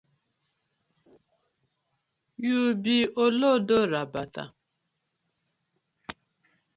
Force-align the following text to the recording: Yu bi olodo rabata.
Yu 2.45 2.59
bi 2.83 2.97
olodo 3.23 3.79
rabata. 3.91 4.43